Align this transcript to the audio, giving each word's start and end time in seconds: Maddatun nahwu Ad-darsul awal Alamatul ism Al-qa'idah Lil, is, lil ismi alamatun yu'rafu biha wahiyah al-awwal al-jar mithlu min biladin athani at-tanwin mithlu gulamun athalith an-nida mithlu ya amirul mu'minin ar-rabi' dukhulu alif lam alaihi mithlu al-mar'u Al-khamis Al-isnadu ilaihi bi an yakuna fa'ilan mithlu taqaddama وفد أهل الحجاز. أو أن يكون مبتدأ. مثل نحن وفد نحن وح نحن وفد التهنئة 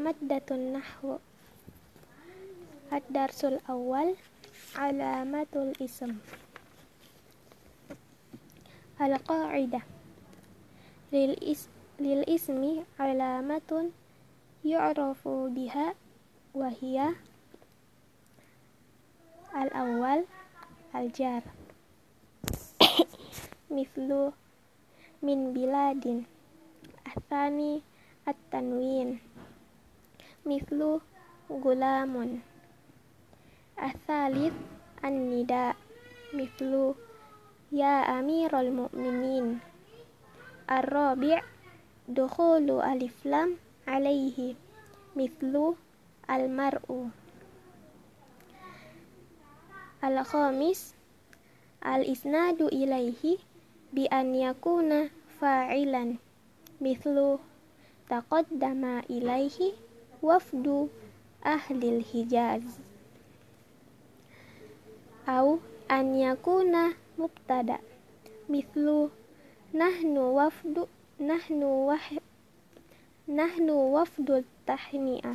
Maddatun 0.00 0.80
nahwu 0.80 1.20
Ad-darsul 2.88 3.60
awal 3.68 4.16
Alamatul 4.72 5.76
ism 5.76 6.24
Al-qa'idah 8.96 9.84
Lil, 11.12 11.36
is, 11.44 11.68
lil 12.00 12.24
ismi 12.24 12.80
alamatun 12.96 13.92
yu'rafu 14.64 15.52
biha 15.52 15.92
wahiyah 16.56 17.12
al-awwal 19.52 20.24
al-jar 20.96 21.44
mithlu 23.74 24.32
min 25.20 25.52
biladin 25.52 26.24
athani 27.04 27.82
at-tanwin 28.24 29.20
mithlu 30.48 31.04
gulamun 31.50 32.40
athalith 33.76 34.56
an-nida 35.04 35.76
mithlu 36.36 36.96
ya 37.74 38.04
amirul 38.18 38.70
mu'minin 38.84 39.60
ar-rabi' 40.68 41.42
dukhulu 42.10 42.82
alif 42.82 43.16
lam 43.24 43.60
alaihi 43.86 44.58
mithlu 45.14 45.78
al-mar'u 46.26 47.10
Al-khamis 50.00 50.96
Al-isnadu 51.84 52.72
ilaihi 52.72 53.36
bi 53.92 54.08
an 54.08 54.32
yakuna 54.32 55.12
fa'ilan 55.36 56.16
mithlu 56.80 57.40
taqaddama 58.08 59.04
وفد 60.22 60.88
أهل 61.46 61.84
الحجاز. 61.84 62.78
أو 65.28 65.58
أن 65.90 66.14
يكون 66.14 66.94
مبتدأ. 67.18 67.78
مثل 68.48 69.08
نحن 69.74 70.18
وفد 70.18 70.86
نحن 71.20 71.62
وح 71.62 72.14
نحن 73.28 73.70
وفد 73.70 74.30
التهنئة 74.30 75.34